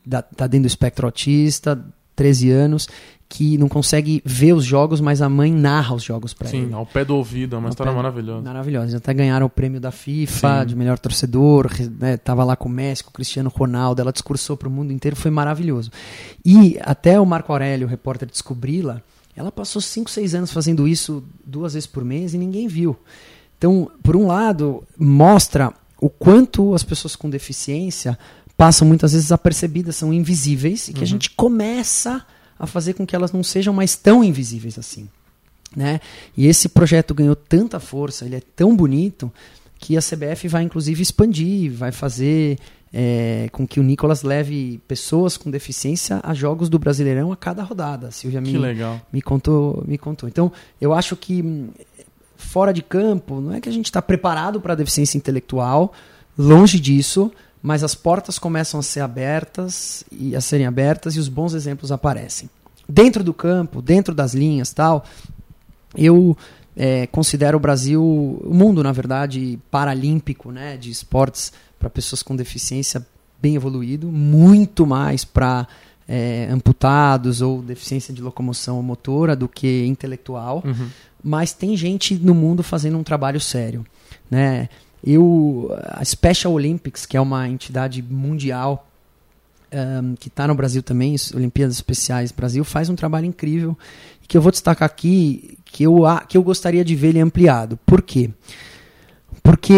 [0.04, 1.84] está ah, dentro do espectro autista,
[2.16, 2.88] 13 anos,
[3.28, 6.68] que não consegue ver os jogos, mas a mãe narra os jogos para ele.
[6.68, 8.42] Sim, ao pé do ouvido, é uma ao história maravilhosa.
[8.42, 8.84] Maravilhosa.
[8.84, 10.66] Eles até ganharam o prêmio da FIFA Sim.
[10.66, 14.56] de melhor torcedor, né, tava lá com o Messi, com o Cristiano Ronaldo, ela discursou
[14.56, 15.90] para o mundo inteiro, foi maravilhoso.
[16.44, 19.02] E até o Marco Aurélio, o repórter, descobri-la,
[19.34, 22.96] ela passou 5, 6 anos fazendo isso duas vezes por mês e ninguém viu.
[23.58, 28.18] Então, por um lado, mostra o quanto as pessoas com deficiência
[28.56, 31.04] passam muitas vezes apercebidas, são invisíveis, e que uhum.
[31.04, 32.24] a gente começa
[32.58, 35.08] a fazer com que elas não sejam mais tão invisíveis assim.
[35.74, 36.00] Né?
[36.36, 39.30] E esse projeto ganhou tanta força, ele é tão bonito,
[39.78, 42.58] que a CBF vai inclusive expandir, vai fazer
[42.92, 47.62] é, com que o Nicolas leve pessoas com deficiência a jogos do Brasileirão a cada
[47.62, 48.08] rodada.
[48.08, 48.52] A Silvia me,
[49.12, 50.28] me contou, me contou.
[50.28, 51.68] Então, eu acho que hum,
[52.36, 55.92] fora de campo, não é que a gente está preparado para a deficiência intelectual,
[56.38, 57.30] longe disso,
[57.66, 61.90] mas as portas começam a ser abertas e a serem abertas e os bons exemplos
[61.90, 62.48] aparecem.
[62.88, 65.04] Dentro do campo, dentro das linhas, tal,
[65.96, 66.36] eu
[66.76, 72.36] é, considero o Brasil, o mundo, na verdade, paralímpico, né, de esportes para pessoas com
[72.36, 73.04] deficiência
[73.42, 75.66] bem evoluído, muito mais para
[76.06, 80.86] é, amputados ou deficiência de locomoção motora do que intelectual, uhum.
[81.20, 83.84] mas tem gente no mundo fazendo um trabalho sério,
[84.30, 84.68] né?
[85.06, 88.88] Eu, a Special Olympics, que é uma entidade mundial
[89.72, 93.76] um, que está no Brasil também, Olimpíadas Especiais Brasil, faz um trabalho incrível
[94.26, 97.78] que eu vou destacar aqui que eu, que eu gostaria de ver ele ampliado.
[97.86, 98.30] Por quê?
[99.42, 99.74] Porque,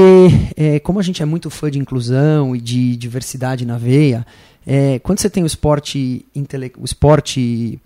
[0.56, 4.26] é, como a gente é muito fã de inclusão e de diversidade na veia,
[4.66, 6.24] é, quando você tem o esporte,
[6.78, 7.78] o esporte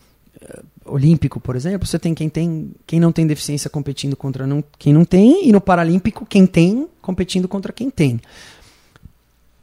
[0.84, 4.92] olímpico, por exemplo, você tem quem tem quem não tem deficiência competindo contra não, quem
[4.92, 8.20] não tem e no paralímpico quem tem competindo contra quem tem.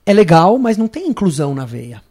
[0.05, 2.01] É legal, mas não tem inclusão na veia.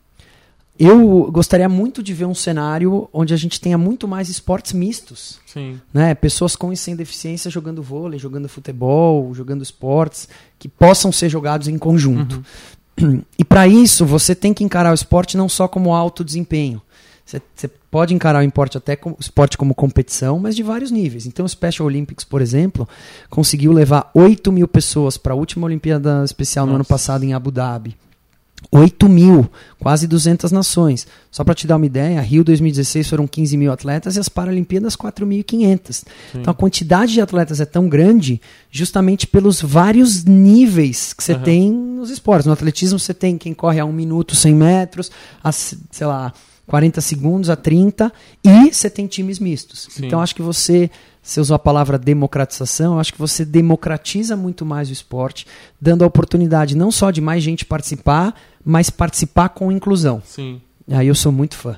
[0.79, 5.41] Eu gostaria muito de ver um cenário onde a gente tenha muito mais esportes mistos.
[5.45, 5.81] Sim.
[5.93, 6.15] Né?
[6.15, 11.67] Pessoas com e sem deficiência jogando vôlei, jogando futebol, jogando esportes que possam ser jogados
[11.67, 12.45] em conjunto.
[13.39, 16.83] E para isso, você tem que encarar o esporte não só como alto desempenho.
[17.55, 21.27] Você, pode encarar o esporte até como, esporte como competição, mas de vários níveis.
[21.27, 22.89] Então, o Special Olympics, por exemplo,
[23.29, 27.51] conseguiu levar 8 mil pessoas para a última Olimpíada Especial no ano passado em Abu
[27.51, 27.95] Dhabi.
[28.73, 31.07] 8 mil, quase 200 nações.
[31.31, 34.97] Só para te dar uma ideia, Rio 2016 foram 15 mil atletas e as Paralimpíadas
[34.97, 36.05] 4.500.
[36.35, 41.43] Então a quantidade de atletas é tão grande justamente pelos vários níveis que você uhum.
[41.43, 42.47] tem nos esportes.
[42.47, 45.11] No atletismo você tem quem corre a 1 minuto, 100 metros,
[45.43, 46.33] a, sei lá,
[46.69, 48.13] 40 segundos a 30
[48.45, 49.89] e você tem times mistos.
[49.91, 50.07] Sim.
[50.07, 54.89] Então acho que você você usou a palavra democratização, acho que você democratiza muito mais
[54.89, 55.47] o esporte,
[55.79, 60.23] dando a oportunidade não só de mais gente participar, mas participar com inclusão.
[60.25, 60.63] Sim.
[60.91, 61.77] Aí eu sou muito fã.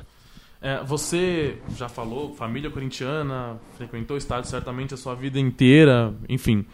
[0.62, 6.64] É, você já falou, família corintiana, frequentou o estádio certamente a sua vida inteira, enfim.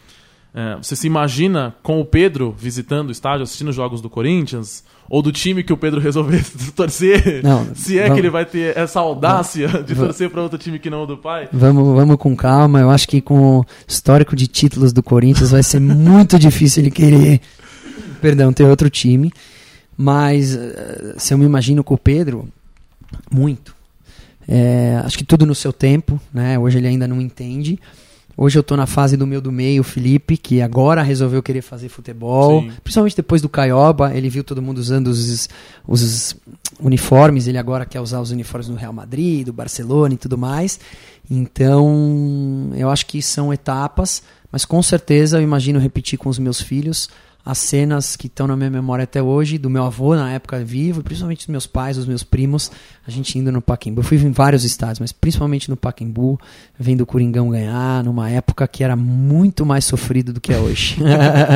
[0.53, 4.83] É, você se imagina com o Pedro visitando o estádio, assistindo jogos do Corinthians?
[5.09, 6.43] Ou do time que o Pedro resolver
[6.75, 7.41] torcer?
[7.43, 10.57] Não, se é vamos, que ele vai ter essa audácia vamos, de torcer para outro
[10.57, 11.47] time que não o do pai?
[11.51, 12.79] Vamos, vamos com calma.
[12.79, 16.91] Eu acho que com o histórico de títulos do Corinthians vai ser muito difícil ele
[16.91, 17.39] querer,
[18.21, 19.31] perdão, ter outro time.
[19.95, 22.47] Mas eh, se eu me imagino com o Pedro,
[23.31, 23.75] muito.
[24.47, 26.57] É, acho que tudo no seu tempo, né?
[26.57, 27.79] Hoje ele ainda não entende.
[28.39, 31.63] Hoje eu estou na fase do meu do meio, o Felipe, que agora resolveu querer
[31.63, 32.61] fazer futebol.
[32.61, 32.71] Sim.
[32.83, 35.49] Principalmente depois do Caioba, ele viu todo mundo usando os,
[35.87, 36.35] os
[36.79, 40.79] uniformes, ele agora quer usar os uniformes do Real Madrid, do Barcelona e tudo mais.
[41.27, 44.21] Então, eu acho que são etapas,
[44.51, 47.09] mas com certeza eu imagino repetir com os meus filhos
[47.47, 51.01] as cenas que estão na minha memória até hoje, do meu avô na época vivo,
[51.01, 52.69] principalmente dos meus pais, dos meus primos,
[53.07, 54.01] a gente indo no Pacaembu.
[54.01, 56.37] Eu fui em vários estádios, mas principalmente no Pacaembu,
[56.77, 60.97] vendo o Coringão ganhar, numa época que era muito mais sofrido do que é hoje.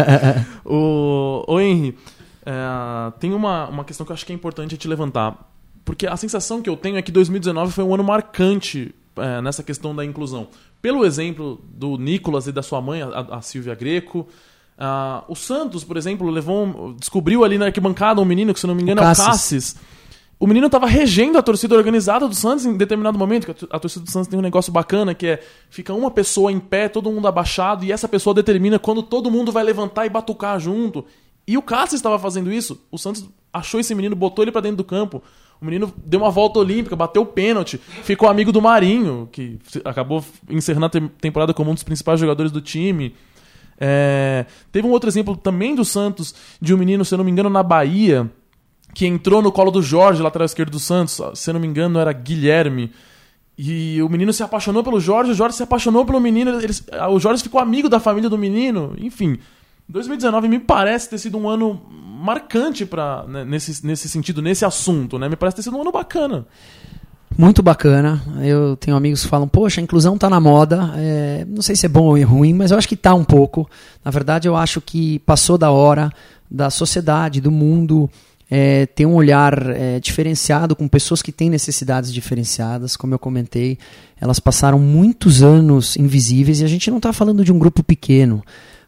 [0.64, 1.98] o, o Henry,
[2.46, 5.52] é, tem uma, uma questão que eu acho que é importante te levantar.
[5.84, 9.62] Porque a sensação que eu tenho é que 2019 foi um ano marcante é, nessa
[9.62, 10.48] questão da inclusão.
[10.82, 14.26] Pelo exemplo do Nicolas e da sua mãe, a, a Silvia Greco,
[14.82, 18.74] Uh, o Santos, por exemplo, levou descobriu ali na arquibancada um menino, que se não
[18.74, 19.76] me engano o é o Cassis.
[20.40, 23.54] O menino estava regendo a torcida organizada do Santos em determinado momento.
[23.54, 26.60] Que a torcida do Santos tem um negócio bacana que é fica uma pessoa em
[26.60, 30.60] pé, todo mundo abaixado, e essa pessoa determina quando todo mundo vai levantar e batucar
[30.60, 31.06] junto.
[31.46, 32.82] E o Cassis estava fazendo isso.
[32.90, 35.22] O Santos achou esse menino, botou ele para dentro do campo.
[35.62, 40.26] O menino deu uma volta olímpica, bateu o pênalti, ficou amigo do Marinho, que acabou
[40.50, 43.14] encerrando a temporada como um dos principais jogadores do time.
[43.80, 47.32] É, teve um outro exemplo também do Santos, de um menino, se eu não me
[47.32, 48.30] engano, na Bahia,
[48.94, 52.00] que entrou no colo do Jorge, lateral esquerdo do Santos, se eu não me engano,
[52.00, 52.92] era Guilherme.
[53.58, 57.20] E o menino se apaixonou pelo Jorge, o Jorge se apaixonou pelo menino, eles, o
[57.20, 59.38] Jorge ficou amigo da família do menino, enfim.
[59.88, 65.20] 2019 me parece ter sido um ano marcante para né, nesse, nesse sentido, nesse assunto,
[65.20, 65.28] né?
[65.28, 66.48] Me parece ter sido um ano bacana.
[67.38, 68.22] Muito bacana.
[68.42, 70.94] Eu tenho amigos que falam, poxa, a inclusão está na moda.
[70.98, 73.70] É, não sei se é bom ou ruim, mas eu acho que está um pouco.
[74.04, 76.12] Na verdade, eu acho que passou da hora
[76.50, 78.10] da sociedade, do mundo,
[78.50, 82.98] é, ter um olhar é, diferenciado com pessoas que têm necessidades diferenciadas.
[82.98, 83.78] Como eu comentei,
[84.20, 88.44] elas passaram muitos anos invisíveis e a gente não está falando de um grupo pequeno.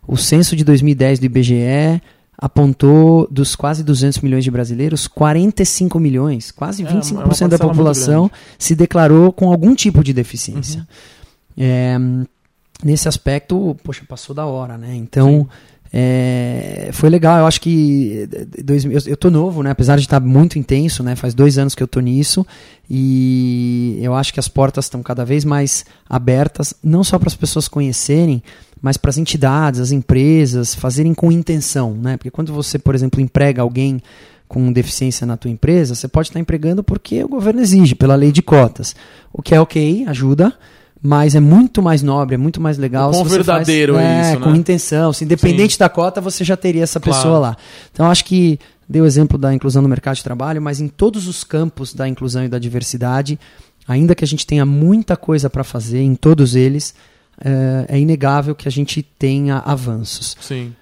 [0.05, 2.01] O censo de 2010 do IBGE
[2.37, 8.29] apontou dos quase 200 milhões de brasileiros, 45 milhões, quase 25% é, é da população
[8.57, 10.79] se declarou com algum tipo de deficiência.
[11.57, 11.63] Uhum.
[11.65, 11.97] É,
[12.83, 14.95] nesse aspecto, poxa, passou da hora, né?
[14.95, 15.47] Então,
[15.95, 17.37] é, foi legal.
[17.37, 18.27] Eu acho que
[18.63, 19.69] dois, eu, eu tô novo, né?
[19.69, 21.15] Apesar de estar muito intenso, né?
[21.15, 22.45] Faz dois anos que eu tô nisso
[22.89, 27.35] e eu acho que as portas estão cada vez mais abertas, não só para as
[27.35, 28.41] pessoas conhecerem,
[28.83, 32.17] mas para as entidades, as empresas fazerem com intenção, né?
[32.17, 34.01] Porque quando você, por exemplo, emprega alguém
[34.45, 38.29] com deficiência na tua empresa, você pode estar empregando porque o governo exige, pela lei
[38.29, 38.93] de cotas.
[39.31, 40.51] O que é ok, ajuda,
[41.01, 43.11] mas é muito mais nobre, é muito mais legal.
[43.11, 44.45] Com verdadeiro faz, é, é, isso, né?
[44.45, 45.13] Com intenção.
[45.13, 45.79] Se independente Sim.
[45.79, 47.17] da cota, você já teria essa claro.
[47.17, 47.57] pessoa lá.
[47.89, 51.25] Então, acho que deu o exemplo da inclusão no mercado de trabalho, mas em todos
[51.25, 53.39] os campos da inclusão e da diversidade,
[53.87, 56.93] ainda que a gente tenha muita coisa para fazer em todos eles,
[57.39, 60.35] é, é, inegável que a gente tenha avanços.
[60.39, 60.73] Sim.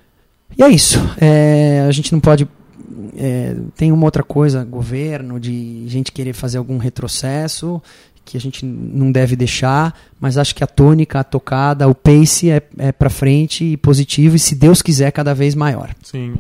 [0.58, 1.00] E é isso.
[1.20, 2.48] É, a gente não pode.
[3.16, 7.82] É, tem uma outra coisa, governo, de gente querer fazer algum retrocesso
[8.24, 12.50] que a gente não deve deixar, mas acho que a tônica, a tocada, o pace
[12.50, 15.94] é, é para frente e positivo e se Deus quiser cada vez maior.
[16.04, 16.36] Sim.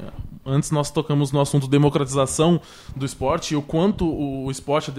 [0.46, 2.60] Antes nós tocamos no assunto democratização
[2.96, 4.92] do esporte e o quanto o esporte,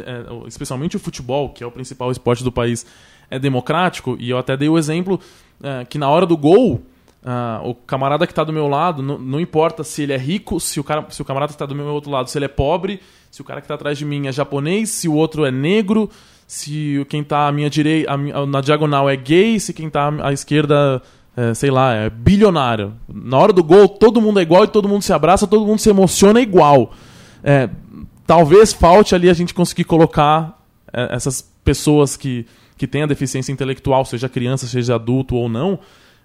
[0.46, 2.86] especialmente o futebol, que é o principal esporte do país,
[3.32, 4.16] é democrático.
[4.20, 5.18] E eu até dei o exemplo
[5.62, 6.82] é, que na hora do gol
[7.24, 10.60] ah, o camarada que está do meu lado, não, não, importa se ele é rico,
[10.60, 12.48] se o, cara, se o camarada que está do meu outro lado, se ele é
[12.48, 15.50] pobre, se o cara que está atrás de mim é japonês, se o outro é
[15.50, 16.10] negro,
[16.46, 18.14] se quem está à minha direita,
[18.46, 21.00] na diagonal é gay, se quem está à esquerda,
[21.36, 22.92] é, sei lá, é bilionário.
[23.08, 25.78] Na hora do gol, todo mundo é igual e todo mundo se abraça, todo mundo
[25.78, 26.92] se emociona igual.
[27.42, 27.70] É,
[28.26, 30.60] talvez falte ali a gente conseguir colocar
[30.92, 32.46] é, essas pessoas que,
[32.82, 35.78] que têm a deficiência intelectual, seja criança, seja adulto ou não,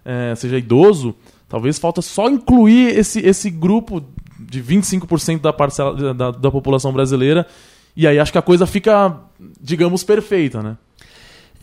[0.04, 1.14] é, seja idoso,
[1.48, 4.04] talvez falta só incluir esse, esse grupo
[4.40, 7.46] de 25% da parcela da, da população brasileira.
[7.96, 9.20] E aí acho que a coisa fica,
[9.62, 10.78] digamos, perfeita, né?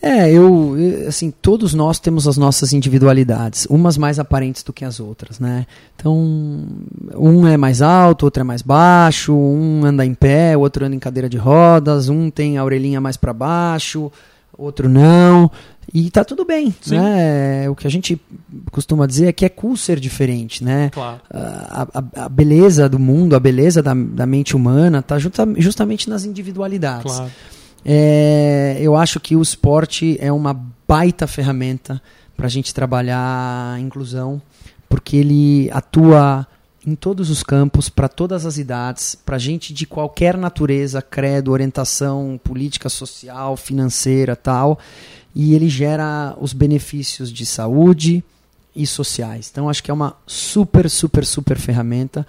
[0.01, 0.77] É, eu,
[1.09, 5.65] assim, todos nós temos as nossas individualidades, umas mais aparentes do que as outras, né?
[5.95, 6.15] Então,
[7.15, 10.99] um é mais alto, outro é mais baixo, um anda em pé, outro anda em
[10.99, 14.09] cadeira de rodas, um tem a orelhinha mais para baixo,
[14.57, 15.49] outro não.
[15.93, 16.97] E tá tudo bem, Sim.
[16.97, 17.69] né?
[17.69, 18.19] O que a gente
[18.71, 20.89] costuma dizer é que é cool ser diferente, né?
[20.91, 21.21] Claro.
[21.31, 26.09] A, a, a beleza do mundo, a beleza da, da mente humana tá justa, justamente
[26.09, 27.13] nas individualidades.
[27.13, 27.31] Claro.
[27.85, 32.01] É, eu acho que o esporte é uma baita ferramenta
[32.35, 34.41] para a gente trabalhar a inclusão,
[34.89, 36.47] porque ele atua
[36.85, 42.39] em todos os campos, para todas as idades, para gente de qualquer natureza, credo, orientação
[42.43, 44.77] política, social, financeira, tal,
[45.33, 48.23] e ele gera os benefícios de saúde
[48.75, 49.49] e sociais.
[49.51, 52.25] Então acho que é uma super, super, super ferramenta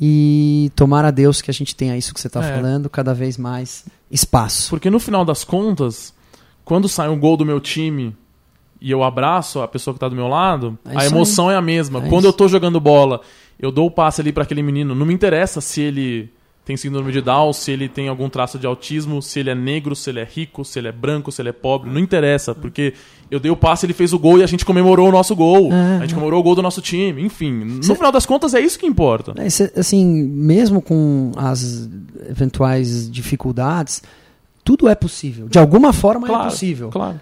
[0.00, 2.54] e tomara a Deus que a gente tenha isso que você está é.
[2.54, 4.70] falando, cada vez mais espaço.
[4.70, 6.14] Porque no final das contas,
[6.64, 8.14] quando sai um gol do meu time
[8.80, 11.54] e eu abraço a pessoa que está do meu lado, é a emoção aí.
[11.54, 11.98] é a mesma.
[12.00, 12.26] É quando isso.
[12.28, 13.20] eu estou jogando bola
[13.58, 14.94] eu dou o passe ali para aquele menino.
[14.94, 16.30] Não me interessa se ele
[16.66, 19.94] tem síndrome de Down, se ele tem algum traço de autismo, se ele é negro,
[19.94, 21.88] se ele é rico, se ele é branco, se ele é pobre.
[21.88, 22.92] Não interessa, porque
[23.30, 25.72] eu dei o passe, ele fez o gol e a gente comemorou o nosso gol.
[25.72, 25.98] É.
[25.98, 27.22] A gente comemorou o gol do nosso time.
[27.22, 27.94] Enfim, no Cê...
[27.94, 29.32] final das contas é isso que importa.
[29.36, 29.46] É,
[29.78, 31.88] assim, mesmo com as
[32.28, 34.02] eventuais dificuldades,
[34.64, 35.48] tudo é possível.
[35.48, 36.88] De alguma forma é claro, é possível.
[36.88, 37.20] Claro.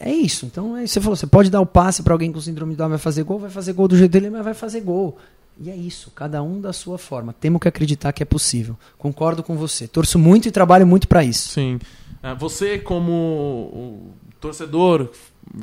[0.00, 0.46] É isso.
[0.46, 2.88] Então, é, você falou, você pode dar o passe para alguém com síndrome de Down,
[2.88, 5.16] vai fazer gol, vai fazer gol do jeito dele, mas vai fazer gol.
[5.58, 7.32] E é isso, cada um da sua forma.
[7.32, 8.78] Temos que acreditar que é possível.
[8.96, 9.86] Concordo com você.
[9.86, 11.50] Torço muito e trabalho muito para isso.
[11.50, 11.78] Sim.
[12.22, 15.10] É, você, como torcedor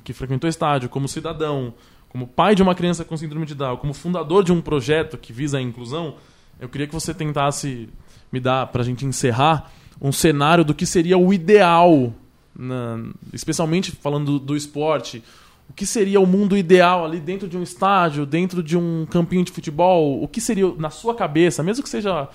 [0.03, 1.73] que frequentou estádio, como cidadão,
[2.09, 5.33] como pai de uma criança com síndrome de Down, como fundador de um projeto que
[5.33, 6.15] visa a inclusão,
[6.59, 7.89] eu queria que você tentasse
[8.31, 9.71] me dar, para a gente encerrar,
[10.01, 12.13] um cenário do que seria o ideal,
[12.55, 15.23] na, especialmente falando do, do esporte,
[15.69, 19.43] o que seria o mundo ideal ali dentro de um estádio, dentro de um campinho
[19.43, 20.21] de futebol?
[20.23, 22.27] O que seria, na sua cabeça, mesmo que seja.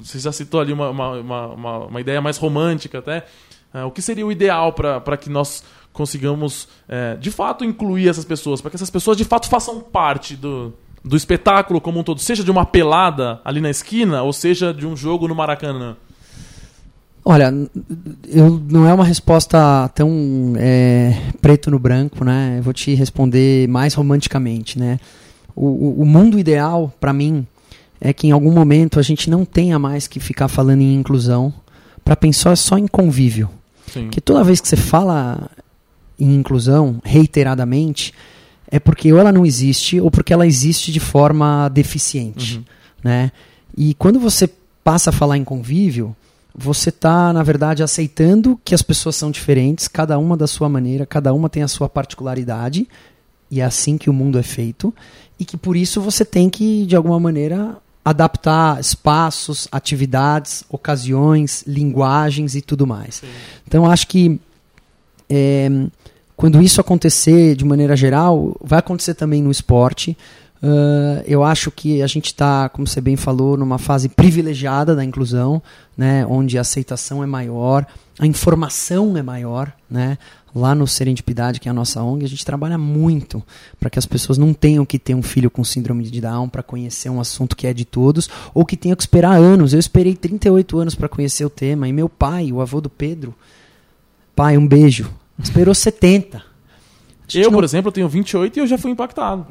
[0.00, 3.26] Você já citou ali uma, uma, uma, uma ideia mais romântica até.
[3.72, 8.24] É, o que seria o ideal para que nós consigamos, é, de fato, incluir essas
[8.24, 8.60] pessoas?
[8.60, 10.72] Para que essas pessoas, de fato, façam parte do,
[11.04, 14.86] do espetáculo como um todo, seja de uma pelada ali na esquina, ou seja de
[14.86, 15.96] um jogo no Maracanã?
[17.24, 17.52] Olha,
[18.28, 22.56] eu, não é uma resposta tão é, preto no branco, né?
[22.58, 25.00] Eu vou te responder mais romanticamente, né?
[25.56, 27.46] O, o mundo ideal, para mim,
[27.98, 31.52] é que em algum momento a gente não tenha mais que ficar falando em inclusão
[32.04, 33.48] para pensar só em convívio.
[33.90, 34.08] Sim.
[34.10, 35.50] Que toda vez que você fala
[36.20, 38.12] em inclusão, reiteradamente,
[38.70, 42.64] é porque ou ela não existe ou porque ela existe de forma deficiente, uhum.
[43.02, 43.32] né?
[43.76, 44.48] E quando você
[44.82, 46.14] passa a falar em convívio,
[46.56, 51.04] você está, na verdade, aceitando que as pessoas são diferentes, cada uma da sua maneira,
[51.04, 52.88] cada uma tem a sua particularidade,
[53.50, 54.94] e é assim que o mundo é feito,
[55.38, 62.54] e que por isso você tem que, de alguma maneira, adaptar espaços, atividades, ocasiões, linguagens
[62.54, 63.16] e tudo mais.
[63.16, 63.26] Sim.
[63.66, 64.38] Então, acho que
[65.28, 65.68] é,
[66.36, 70.16] quando isso acontecer de maneira geral, vai acontecer também no esporte.
[70.64, 75.04] Uh, eu acho que a gente está, como você bem falou, numa fase privilegiada da
[75.04, 75.62] inclusão,
[75.94, 77.86] né, onde a aceitação é maior,
[78.18, 79.70] a informação é maior.
[79.90, 80.16] Né?
[80.54, 83.42] Lá no Serendipidade, que é a nossa ONG, a gente trabalha muito
[83.78, 86.62] para que as pessoas não tenham que ter um filho com síndrome de Down para
[86.62, 89.74] conhecer um assunto que é de todos, ou que tenham que esperar anos.
[89.74, 93.34] Eu esperei 38 anos para conhecer o tema, e meu pai, o avô do Pedro,
[94.34, 96.54] pai, um beijo, esperou 70
[97.32, 97.52] eu, não...
[97.52, 99.46] por exemplo, tenho 28 e eu já fui impactado.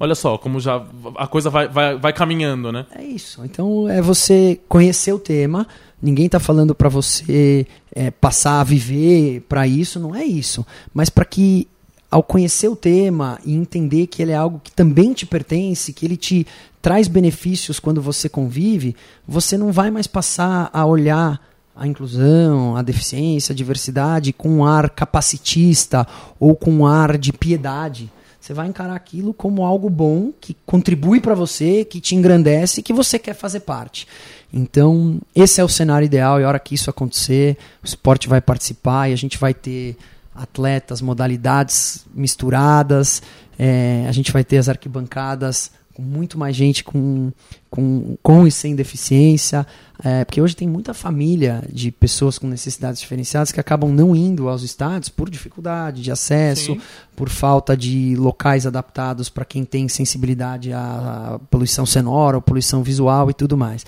[0.00, 0.82] Olha só, como já
[1.16, 2.86] a coisa vai, vai, vai caminhando, né?
[2.94, 3.44] É isso.
[3.44, 5.66] Então é você conhecer o tema.
[6.00, 10.64] Ninguém está falando para você é, passar a viver para isso, não é isso.
[10.94, 11.66] Mas para que,
[12.08, 16.06] ao conhecer o tema e entender que ele é algo que também te pertence, que
[16.06, 16.46] ele te
[16.80, 18.94] traz benefícios quando você convive,
[19.26, 21.40] você não vai mais passar a olhar
[21.74, 26.06] a inclusão, a deficiência, a diversidade com um ar capacitista
[26.38, 28.10] ou com um ar de piedade.
[28.48, 32.94] Você vai encarar aquilo como algo bom, que contribui para você, que te engrandece, que
[32.94, 34.08] você quer fazer parte.
[34.50, 38.40] Então, esse é o cenário ideal e a hora que isso acontecer, o esporte vai
[38.40, 39.98] participar e a gente vai ter
[40.34, 43.20] atletas, modalidades misturadas,
[43.58, 47.32] é, a gente vai ter as arquibancadas com muito mais gente com,
[47.68, 49.66] com, com e sem deficiência,
[50.04, 54.48] é, porque hoje tem muita família de pessoas com necessidades diferenciadas que acabam não indo
[54.48, 56.80] aos estádios por dificuldade de acesso, Sim.
[57.16, 63.28] por falta de locais adaptados para quem tem sensibilidade à poluição sonora, ou poluição visual
[63.28, 63.84] e tudo mais.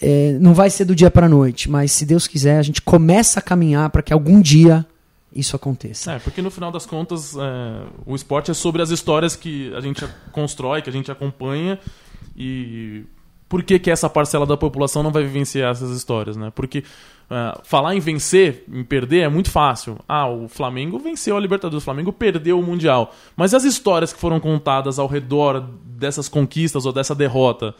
[0.00, 2.80] É, não vai ser do dia para a noite, mas se Deus quiser, a gente
[2.80, 4.86] começa a caminhar para que algum dia
[5.34, 6.12] isso aconteça.
[6.12, 7.40] É, porque no final das contas, é,
[8.06, 11.78] o esporte é sobre as histórias que a gente constrói, que a gente acompanha
[12.36, 13.04] e
[13.48, 16.50] por que, que essa parcela da população não vai vivenciar essas histórias, né?
[16.54, 19.98] Porque uh, falar em vencer, em perder é muito fácil.
[20.08, 23.14] Ah, o Flamengo venceu a Libertadores, o Flamengo perdeu o Mundial.
[23.36, 27.74] Mas as histórias que foram contadas ao redor dessas conquistas ou dessa derrota,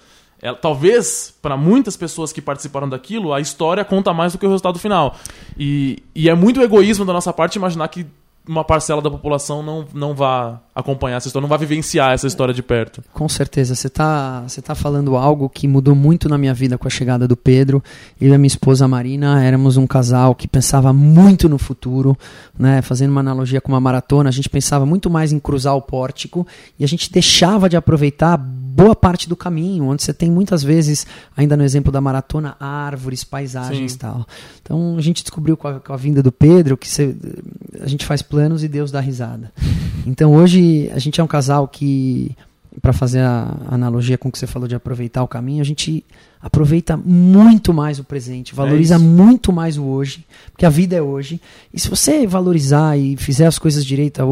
[0.44, 4.48] é, talvez, para muitas pessoas que participaram daquilo, a história conta mais do que o
[4.50, 5.16] resultado final.
[5.58, 8.06] E, e é muito egoísmo da nossa parte imaginar que
[8.46, 12.52] uma parcela da população não, não vá acompanhar essa história, não vai vivenciar essa história
[12.52, 13.02] de perto.
[13.10, 13.74] Com certeza.
[13.74, 17.26] Você está você tá falando algo que mudou muito na minha vida com a chegada
[17.26, 17.82] do Pedro.
[18.20, 22.14] Eu e a minha esposa Marina éramos um casal que pensava muito no futuro,
[22.58, 22.82] né?
[22.82, 26.46] fazendo uma analogia com uma maratona, a gente pensava muito mais em cruzar o pórtico
[26.78, 28.36] e a gente deixava de aproveitar
[28.74, 31.06] boa parte do caminho, onde você tem muitas vezes,
[31.36, 34.26] ainda no exemplo da maratona, árvores, paisagens e tal.
[34.60, 37.14] Então a gente descobriu com a, com a vinda do Pedro que você,
[37.80, 39.52] a gente faz planos e Deus dá risada.
[40.06, 42.36] Então hoje a gente é um casal que,
[42.82, 46.04] para fazer a analogia com o que você falou de aproveitar o caminho, a gente
[46.42, 51.00] aproveita muito mais o presente, valoriza é muito mais o hoje, porque a vida é
[51.00, 51.40] hoje.
[51.72, 54.22] E se você valorizar e fizer as coisas direita,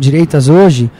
[0.00, 0.90] direitas hoje,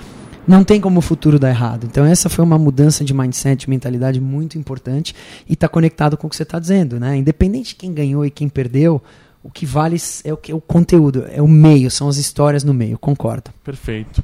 [0.47, 1.85] não tem como o futuro dar errado.
[1.85, 5.15] Então essa foi uma mudança de mindset, de mentalidade muito importante
[5.49, 7.17] e está conectado com o que você está dizendo, né?
[7.17, 9.03] Independente de quem ganhou e quem perdeu,
[9.43, 12.63] o que vale é o, que, é o conteúdo, é o meio, são as histórias
[12.65, 12.99] no meio.
[12.99, 13.51] Concordo.
[13.65, 14.23] Perfeito.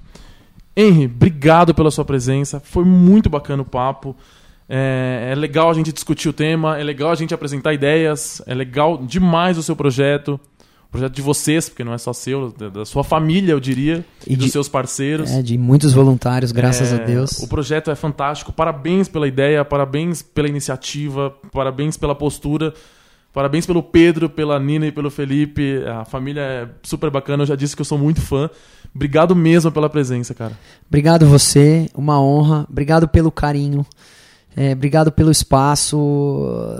[0.76, 2.60] Henry, obrigado pela sua presença.
[2.60, 4.14] Foi muito bacana o papo.
[4.68, 8.54] É, é, legal a gente discutir o tema, é legal a gente apresentar ideias, é
[8.54, 10.38] legal demais o seu projeto
[10.91, 14.36] projeto de vocês, porque não é só seu, da sua família, eu diria, e, e
[14.36, 15.30] dos de, seus parceiros.
[15.30, 17.39] É, de muitos voluntários, graças é, a Deus.
[17.41, 18.53] O projeto é fantástico.
[18.53, 22.72] Parabéns pela ideia, parabéns pela iniciativa, parabéns pela postura.
[23.30, 25.84] Parabéns pelo Pedro, pela Nina e pelo Felipe.
[25.86, 27.43] A família é super bacana.
[27.43, 28.49] Eu já disse que eu sou muito fã.
[28.95, 30.59] Obrigado mesmo pela presença, cara.
[30.89, 32.66] Obrigado você, uma honra.
[32.68, 33.86] Obrigado pelo carinho.
[34.57, 35.96] É, obrigado pelo espaço.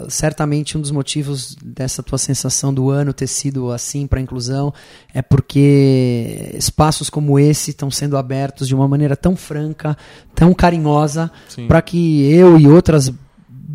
[0.09, 4.75] Certamente um dos motivos dessa tua sensação do ano ter sido assim para a inclusão
[5.15, 9.97] é porque espaços como esse estão sendo abertos de uma maneira tão franca,
[10.35, 11.31] tão carinhosa,
[11.69, 13.13] para que eu e outras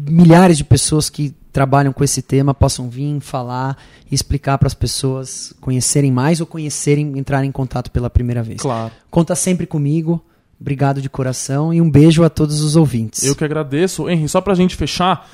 [0.05, 3.77] milhares de pessoas que trabalham com esse tema possam vir falar
[4.11, 8.59] e explicar para as pessoas conhecerem mais ou conhecerem, entrarem em contato pela primeira vez.
[8.59, 8.91] Claro.
[9.09, 10.21] Conta sempre comigo.
[10.59, 13.23] Obrigado de coração e um beijo a todos os ouvintes.
[13.23, 14.09] Eu que agradeço.
[14.09, 15.29] Henry, só pra gente fechar,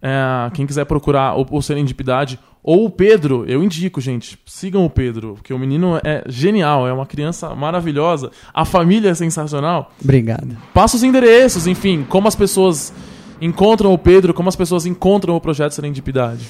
[0.00, 4.38] é, quem quiser procurar o, o Serendipidade ou o Pedro, eu indico, gente.
[4.44, 8.30] Sigam o Pedro, porque o menino é genial, é uma criança maravilhosa.
[8.52, 9.90] A família é sensacional.
[10.02, 10.56] Obrigado.
[10.74, 12.92] Passa os endereços, enfim, como as pessoas
[13.40, 16.46] encontram o Pedro, como as pessoas encontram o projeto Serendipidade.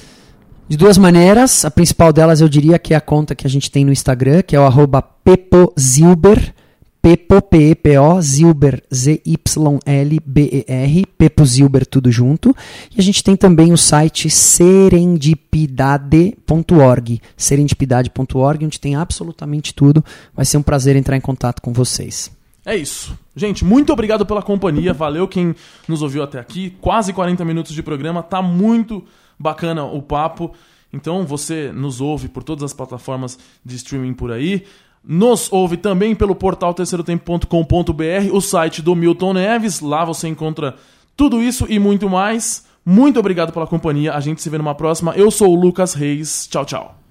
[0.68, 3.70] De duas maneiras, a principal delas eu diria que é a conta que a gente
[3.70, 6.67] tem no Instagram, que é o arroba pepozilber, Pepo,
[7.00, 12.52] P-E-P-O, Zilber, Z-Y-L-B-E-R, Pepo Zilber, tudo junto.
[12.94, 20.04] E a gente tem também o site serendipidade.org, serendipidade.org, onde tem absolutamente tudo.
[20.34, 22.36] Vai ser um prazer entrar em contato com vocês.
[22.66, 23.16] É isso.
[23.34, 24.92] Gente, muito obrigado pela companhia.
[24.92, 25.54] Valeu quem
[25.86, 26.76] nos ouviu até aqui.
[26.80, 28.22] Quase 40 minutos de programa.
[28.22, 29.04] Tá muito
[29.38, 30.52] bacana o papo.
[30.92, 34.64] Então você nos ouve por todas as plataformas de streaming por aí.
[35.04, 39.80] Nos ouve também pelo portal terceirotempo.com.br, o site do Milton Neves.
[39.80, 40.76] Lá você encontra
[41.16, 42.66] tudo isso e muito mais.
[42.84, 44.14] Muito obrigado pela companhia.
[44.14, 45.12] A gente se vê numa próxima.
[45.14, 46.48] Eu sou o Lucas Reis.
[46.50, 47.07] Tchau, tchau.